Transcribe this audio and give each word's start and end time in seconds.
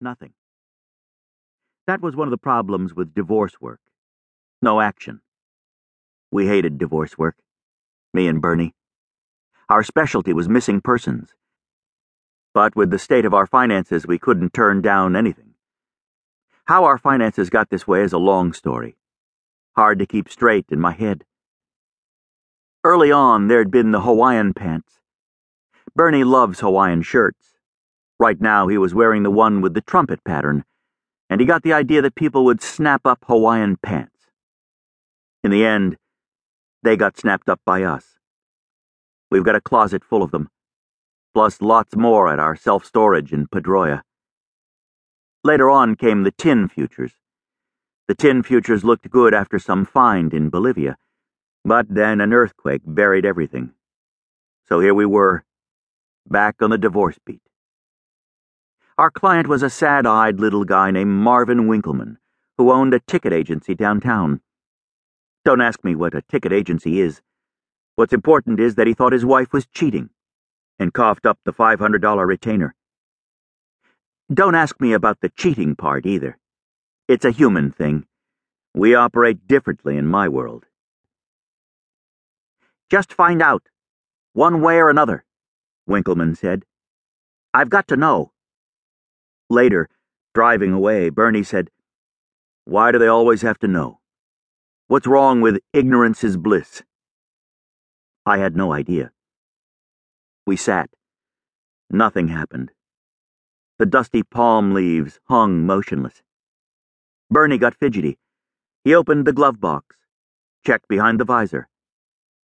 Nothing. 0.00 0.32
That 1.86 2.00
was 2.00 2.16
one 2.16 2.26
of 2.26 2.30
the 2.30 2.38
problems 2.38 2.94
with 2.94 3.14
divorce 3.14 3.60
work. 3.60 3.80
No 4.62 4.80
action. 4.80 5.20
We 6.30 6.46
hated 6.46 6.78
divorce 6.78 7.18
work. 7.18 7.36
Me 8.14 8.26
and 8.26 8.40
Bernie. 8.40 8.74
Our 9.68 9.82
specialty 9.82 10.32
was 10.32 10.48
missing 10.48 10.80
persons. 10.80 11.34
But 12.54 12.74
with 12.74 12.90
the 12.90 12.98
state 12.98 13.24
of 13.24 13.34
our 13.34 13.46
finances, 13.46 14.06
we 14.06 14.18
couldn't 14.18 14.52
turn 14.52 14.80
down 14.80 15.16
anything. 15.16 15.54
How 16.64 16.84
our 16.84 16.98
finances 16.98 17.50
got 17.50 17.70
this 17.70 17.86
way 17.86 18.02
is 18.02 18.12
a 18.12 18.18
long 18.18 18.52
story. 18.52 18.96
Hard 19.76 19.98
to 19.98 20.06
keep 20.06 20.28
straight 20.30 20.66
in 20.70 20.80
my 20.80 20.92
head. 20.92 21.24
Early 22.82 23.12
on, 23.12 23.48
there'd 23.48 23.70
been 23.70 23.90
the 23.90 24.00
Hawaiian 24.00 24.54
pants. 24.54 25.00
Bernie 25.94 26.24
loves 26.24 26.60
Hawaiian 26.60 27.02
shirts. 27.02 27.49
Right 28.20 28.38
now, 28.38 28.68
he 28.68 28.76
was 28.76 28.94
wearing 28.94 29.22
the 29.22 29.30
one 29.30 29.62
with 29.62 29.72
the 29.72 29.80
trumpet 29.80 30.22
pattern, 30.24 30.66
and 31.30 31.40
he 31.40 31.46
got 31.46 31.62
the 31.62 31.72
idea 31.72 32.02
that 32.02 32.14
people 32.14 32.44
would 32.44 32.60
snap 32.60 33.06
up 33.06 33.24
Hawaiian 33.26 33.78
pants. 33.78 34.26
In 35.42 35.50
the 35.50 35.64
end, 35.64 35.96
they 36.82 36.98
got 36.98 37.18
snapped 37.18 37.48
up 37.48 37.62
by 37.64 37.82
us. 37.82 38.18
We've 39.30 39.42
got 39.42 39.54
a 39.54 39.60
closet 39.62 40.04
full 40.04 40.22
of 40.22 40.32
them, 40.32 40.50
plus 41.32 41.62
lots 41.62 41.96
more 41.96 42.30
at 42.30 42.38
our 42.38 42.54
self 42.54 42.84
storage 42.84 43.32
in 43.32 43.46
Pedroia. 43.46 44.02
Later 45.42 45.70
on 45.70 45.96
came 45.96 46.22
the 46.22 46.30
tin 46.30 46.68
futures. 46.68 47.12
The 48.06 48.14
tin 48.14 48.42
futures 48.42 48.84
looked 48.84 49.08
good 49.08 49.32
after 49.32 49.58
some 49.58 49.86
find 49.86 50.34
in 50.34 50.50
Bolivia, 50.50 50.98
but 51.64 51.86
then 51.88 52.20
an 52.20 52.34
earthquake 52.34 52.82
buried 52.84 53.24
everything. 53.24 53.72
So 54.68 54.80
here 54.80 54.92
we 54.92 55.06
were, 55.06 55.42
back 56.28 56.56
on 56.60 56.68
the 56.68 56.76
divorce 56.76 57.16
beat. 57.24 57.40
Our 59.00 59.10
client 59.10 59.48
was 59.48 59.62
a 59.62 59.70
sad 59.70 60.04
eyed 60.04 60.40
little 60.40 60.66
guy 60.66 60.90
named 60.90 61.10
Marvin 61.10 61.66
Winkleman, 61.66 62.18
who 62.58 62.70
owned 62.70 62.92
a 62.92 63.00
ticket 63.00 63.32
agency 63.32 63.74
downtown. 63.74 64.42
Don't 65.42 65.62
ask 65.62 65.82
me 65.82 65.94
what 65.94 66.14
a 66.14 66.20
ticket 66.20 66.52
agency 66.52 67.00
is. 67.00 67.22
What's 67.96 68.12
important 68.12 68.60
is 68.60 68.74
that 68.74 68.86
he 68.86 68.92
thought 68.92 69.14
his 69.14 69.24
wife 69.24 69.54
was 69.54 69.64
cheating 69.64 70.10
and 70.78 70.92
coughed 70.92 71.24
up 71.24 71.38
the 71.46 71.52
$500 71.54 72.26
retainer. 72.26 72.74
Don't 74.30 74.54
ask 74.54 74.78
me 74.82 74.92
about 74.92 75.22
the 75.22 75.30
cheating 75.30 75.76
part 75.76 76.04
either. 76.04 76.36
It's 77.08 77.24
a 77.24 77.30
human 77.30 77.70
thing. 77.70 78.04
We 78.74 78.94
operate 78.94 79.48
differently 79.48 79.96
in 79.96 80.08
my 80.08 80.28
world. 80.28 80.66
Just 82.90 83.14
find 83.14 83.40
out, 83.40 83.62
one 84.34 84.60
way 84.60 84.76
or 84.76 84.90
another, 84.90 85.24
Winkleman 85.86 86.34
said. 86.34 86.66
I've 87.54 87.70
got 87.70 87.88
to 87.88 87.96
know. 87.96 88.32
Later, 89.50 89.88
driving 90.32 90.72
away, 90.72 91.10
Bernie 91.10 91.42
said, 91.42 91.70
Why 92.64 92.92
do 92.92 92.98
they 93.00 93.08
always 93.08 93.42
have 93.42 93.58
to 93.58 93.68
know? 93.68 93.98
What's 94.86 95.08
wrong 95.08 95.40
with 95.40 95.58
ignorance 95.72 96.22
is 96.22 96.36
bliss? 96.36 96.82
I 98.24 98.38
had 98.38 98.56
no 98.56 98.72
idea. 98.72 99.10
We 100.46 100.56
sat. 100.56 100.90
Nothing 101.90 102.28
happened. 102.28 102.70
The 103.80 103.86
dusty 103.86 104.22
palm 104.22 104.72
leaves 104.72 105.18
hung 105.24 105.66
motionless. 105.66 106.22
Bernie 107.28 107.58
got 107.58 107.74
fidgety. 107.74 108.18
He 108.84 108.94
opened 108.94 109.26
the 109.26 109.32
glove 109.32 109.60
box, 109.60 109.96
checked 110.64 110.86
behind 110.86 111.18
the 111.18 111.24
visor, 111.24 111.68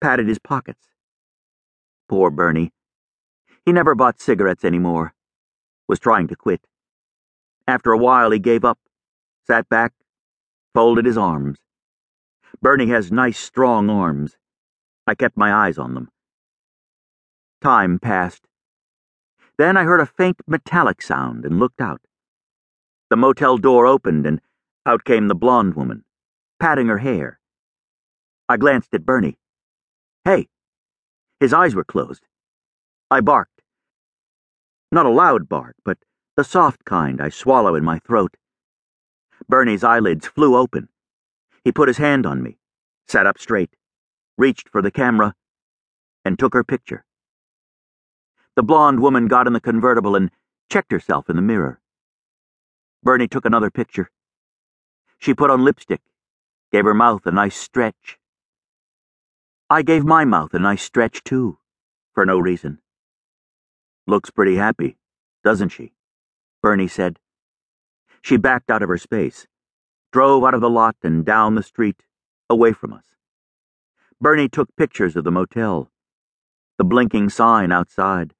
patted 0.00 0.28
his 0.28 0.38
pockets. 0.38 0.86
Poor 2.08 2.30
Bernie. 2.30 2.72
He 3.64 3.72
never 3.72 3.96
bought 3.96 4.20
cigarettes 4.20 4.64
anymore. 4.64 5.14
Was 5.88 5.98
trying 5.98 6.28
to 6.28 6.36
quit. 6.36 6.64
After 7.66 7.92
a 7.92 7.98
while, 7.98 8.30
he 8.30 8.38
gave 8.38 8.64
up, 8.64 8.78
sat 9.46 9.68
back, 9.68 9.92
folded 10.74 11.04
his 11.04 11.18
arms. 11.18 11.58
Bernie 12.60 12.88
has 12.88 13.12
nice, 13.12 13.38
strong 13.38 13.88
arms. 13.88 14.36
I 15.06 15.14
kept 15.14 15.36
my 15.36 15.52
eyes 15.52 15.78
on 15.78 15.94
them. 15.94 16.10
Time 17.60 17.98
passed. 17.98 18.46
Then 19.58 19.76
I 19.76 19.84
heard 19.84 20.00
a 20.00 20.06
faint 20.06 20.40
metallic 20.46 21.02
sound 21.02 21.44
and 21.44 21.58
looked 21.58 21.80
out. 21.80 22.00
The 23.10 23.16
motel 23.16 23.58
door 23.58 23.86
opened 23.86 24.26
and 24.26 24.40
out 24.86 25.04
came 25.04 25.28
the 25.28 25.34
blonde 25.34 25.74
woman, 25.74 26.04
patting 26.58 26.88
her 26.88 26.98
hair. 26.98 27.38
I 28.48 28.56
glanced 28.56 28.94
at 28.94 29.06
Bernie. 29.06 29.38
Hey! 30.24 30.48
His 31.38 31.52
eyes 31.52 31.74
were 31.74 31.84
closed. 31.84 32.26
I 33.10 33.20
barked. 33.20 33.62
Not 34.90 35.06
a 35.06 35.10
loud 35.10 35.48
bark, 35.48 35.76
but 35.84 35.98
the 36.36 36.44
soft 36.44 36.84
kind 36.84 37.20
I 37.20 37.28
swallow 37.28 37.74
in 37.74 37.84
my 37.84 37.98
throat. 37.98 38.36
Bernie's 39.48 39.84
eyelids 39.84 40.26
flew 40.26 40.56
open. 40.56 40.88
He 41.62 41.72
put 41.72 41.88
his 41.88 41.98
hand 41.98 42.24
on 42.24 42.42
me, 42.42 42.58
sat 43.06 43.26
up 43.26 43.38
straight, 43.38 43.76
reached 44.38 44.68
for 44.68 44.80
the 44.80 44.90
camera, 44.90 45.34
and 46.24 46.38
took 46.38 46.54
her 46.54 46.64
picture. 46.64 47.04
The 48.56 48.62
blonde 48.62 49.00
woman 49.00 49.28
got 49.28 49.46
in 49.46 49.52
the 49.52 49.60
convertible 49.60 50.16
and 50.16 50.30
checked 50.70 50.92
herself 50.92 51.28
in 51.28 51.36
the 51.36 51.42
mirror. 51.42 51.80
Bernie 53.02 53.28
took 53.28 53.44
another 53.44 53.70
picture. 53.70 54.10
She 55.18 55.34
put 55.34 55.50
on 55.50 55.64
lipstick, 55.64 56.00
gave 56.70 56.84
her 56.84 56.94
mouth 56.94 57.26
a 57.26 57.32
nice 57.32 57.56
stretch. 57.56 58.18
I 59.68 59.82
gave 59.82 60.04
my 60.04 60.24
mouth 60.24 60.54
a 60.54 60.58
nice 60.58 60.82
stretch, 60.82 61.24
too, 61.24 61.58
for 62.12 62.24
no 62.24 62.38
reason. 62.38 62.78
Looks 64.06 64.30
pretty 64.30 64.56
happy, 64.56 64.96
doesn't 65.44 65.70
she? 65.70 65.92
Bernie 66.62 66.88
said. 66.88 67.18
She 68.22 68.36
backed 68.36 68.70
out 68.70 68.82
of 68.82 68.88
her 68.88 68.98
space, 68.98 69.48
drove 70.12 70.44
out 70.44 70.54
of 70.54 70.60
the 70.60 70.70
lot 70.70 70.96
and 71.02 71.24
down 71.24 71.56
the 71.56 71.62
street, 71.62 72.04
away 72.48 72.72
from 72.72 72.92
us. 72.92 73.04
Bernie 74.20 74.48
took 74.48 74.76
pictures 74.76 75.16
of 75.16 75.24
the 75.24 75.32
motel, 75.32 75.90
the 76.78 76.84
blinking 76.84 77.30
sign 77.30 77.72
outside, 77.72 78.34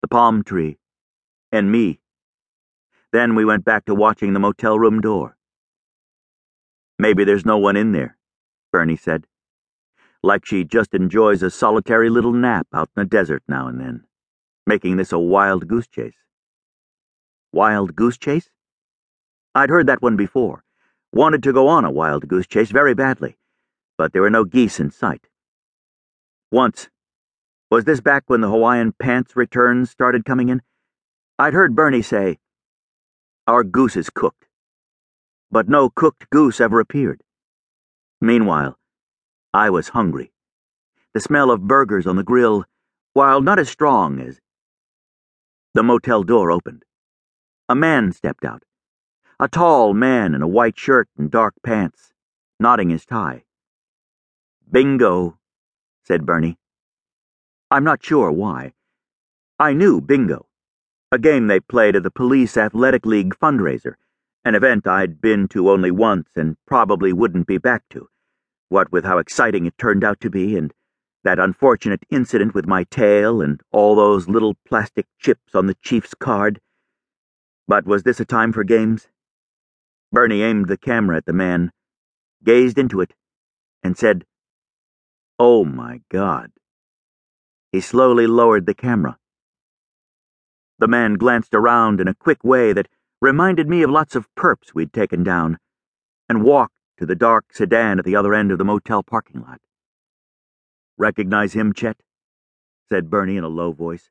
the 0.00 0.08
palm 0.08 0.42
tree, 0.42 0.78
and 1.52 1.70
me. 1.70 2.00
Then 3.12 3.34
we 3.34 3.44
went 3.44 3.64
back 3.64 3.84
to 3.84 3.94
watching 3.94 4.32
the 4.32 4.40
motel 4.40 4.78
room 4.78 5.02
door. 5.02 5.36
Maybe 6.98 7.24
there's 7.24 7.44
no 7.44 7.58
one 7.58 7.76
in 7.76 7.92
there, 7.92 8.16
Bernie 8.72 8.96
said, 8.96 9.26
like 10.22 10.46
she 10.46 10.64
just 10.64 10.94
enjoys 10.94 11.42
a 11.42 11.50
solitary 11.50 12.08
little 12.08 12.32
nap 12.32 12.66
out 12.72 12.90
in 12.96 13.02
the 13.02 13.08
desert 13.08 13.42
now 13.46 13.68
and 13.68 13.78
then, 13.78 14.04
making 14.66 14.96
this 14.96 15.12
a 15.12 15.18
wild 15.18 15.68
goose 15.68 15.86
chase. 15.86 16.16
Wild 17.52 17.96
goose 17.96 18.18
chase? 18.18 18.50
I'd 19.54 19.70
heard 19.70 19.86
that 19.86 20.02
one 20.02 20.16
before. 20.16 20.64
Wanted 21.12 21.42
to 21.44 21.52
go 21.52 21.68
on 21.68 21.84
a 21.84 21.90
wild 21.90 22.28
goose 22.28 22.46
chase 22.46 22.70
very 22.70 22.94
badly, 22.94 23.36
but 23.96 24.12
there 24.12 24.22
were 24.22 24.30
no 24.30 24.44
geese 24.44 24.78
in 24.78 24.90
sight. 24.90 25.26
Once 26.50 26.88
was 27.70 27.84
this 27.84 28.00
back 28.00 28.24
when 28.28 28.40
the 28.40 28.48
Hawaiian 28.48 28.92
pants 28.92 29.36
returns 29.36 29.90
started 29.90 30.24
coming 30.24 30.48
in? 30.48 30.62
I'd 31.38 31.52
heard 31.52 31.76
Bernie 31.76 32.00
say, 32.00 32.38
Our 33.46 33.62
goose 33.62 33.94
is 33.94 34.08
cooked. 34.08 34.46
But 35.50 35.68
no 35.68 35.90
cooked 35.90 36.30
goose 36.30 36.60
ever 36.60 36.80
appeared. 36.80 37.22
Meanwhile, 38.22 38.78
I 39.52 39.68
was 39.68 39.90
hungry. 39.90 40.32
The 41.12 41.20
smell 41.20 41.50
of 41.50 41.68
burgers 41.68 42.06
on 42.06 42.16
the 42.16 42.24
grill, 42.24 42.64
while 43.12 43.42
not 43.42 43.58
as 43.58 43.68
strong 43.68 44.18
as. 44.18 44.40
The 45.74 45.82
motel 45.82 46.22
door 46.22 46.50
opened. 46.50 46.84
A 47.70 47.74
man 47.74 48.12
stepped 48.12 48.46
out. 48.46 48.62
A 49.38 49.46
tall 49.46 49.92
man 49.92 50.34
in 50.34 50.40
a 50.40 50.48
white 50.48 50.78
shirt 50.78 51.08
and 51.18 51.30
dark 51.30 51.54
pants, 51.62 52.14
knotting 52.58 52.88
his 52.88 53.04
tie. 53.04 53.44
Bingo, 54.70 55.38
said 56.02 56.24
Bernie. 56.24 56.58
I'm 57.70 57.84
not 57.84 58.02
sure 58.02 58.32
why. 58.32 58.72
I 59.58 59.74
knew 59.74 60.00
Bingo, 60.00 60.46
a 61.12 61.18
game 61.18 61.46
they 61.46 61.60
played 61.60 61.94
at 61.94 62.02
the 62.02 62.10
Police 62.10 62.56
Athletic 62.56 63.04
League 63.04 63.34
fundraiser, 63.38 63.94
an 64.46 64.54
event 64.54 64.86
I'd 64.86 65.20
been 65.20 65.46
to 65.48 65.70
only 65.70 65.90
once 65.90 66.30
and 66.36 66.56
probably 66.66 67.12
wouldn't 67.12 67.46
be 67.46 67.58
back 67.58 67.82
to, 67.90 68.08
what 68.70 68.90
with 68.90 69.04
how 69.04 69.18
exciting 69.18 69.66
it 69.66 69.76
turned 69.76 70.04
out 70.04 70.20
to 70.20 70.30
be 70.30 70.56
and 70.56 70.72
that 71.22 71.38
unfortunate 71.38 72.04
incident 72.08 72.54
with 72.54 72.66
my 72.66 72.84
tail 72.84 73.42
and 73.42 73.60
all 73.72 73.94
those 73.94 74.26
little 74.26 74.56
plastic 74.66 75.04
chips 75.18 75.54
on 75.54 75.66
the 75.66 75.76
chief's 75.82 76.14
card. 76.14 76.60
But 77.68 77.86
was 77.86 78.02
this 78.02 78.18
a 78.18 78.24
time 78.24 78.52
for 78.52 78.64
games? 78.64 79.08
Bernie 80.10 80.42
aimed 80.42 80.68
the 80.68 80.78
camera 80.78 81.18
at 81.18 81.26
the 81.26 81.34
man, 81.34 81.70
gazed 82.42 82.78
into 82.78 83.02
it, 83.02 83.12
and 83.82 83.96
said, 83.96 84.24
Oh 85.38 85.64
my 85.64 86.00
God. 86.10 86.50
He 87.70 87.80
slowly 87.80 88.26
lowered 88.26 88.64
the 88.64 88.74
camera. 88.74 89.18
The 90.78 90.88
man 90.88 91.14
glanced 91.14 91.54
around 91.54 92.00
in 92.00 92.08
a 92.08 92.14
quick 92.14 92.42
way 92.42 92.72
that 92.72 92.88
reminded 93.20 93.68
me 93.68 93.82
of 93.82 93.90
lots 93.90 94.16
of 94.16 94.34
perps 94.34 94.74
we'd 94.74 94.92
taken 94.92 95.22
down, 95.22 95.58
and 96.28 96.42
walked 96.42 96.74
to 96.98 97.06
the 97.06 97.14
dark 97.14 97.52
sedan 97.52 97.98
at 97.98 98.04
the 98.04 98.16
other 98.16 98.32
end 98.32 98.50
of 98.50 98.58
the 98.58 98.64
motel 98.64 99.02
parking 99.02 99.42
lot. 99.42 99.60
Recognize 100.96 101.52
him, 101.52 101.72
Chet? 101.72 101.98
said 102.88 103.10
Bernie 103.10 103.36
in 103.36 103.44
a 103.44 103.48
low 103.48 103.72
voice. 103.72 104.10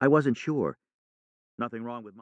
I 0.00 0.08
wasn't 0.08 0.36
sure. 0.36 0.76
Nothing 1.58 1.84
wrong 1.84 2.02
with 2.02 2.10
my. 2.10 2.12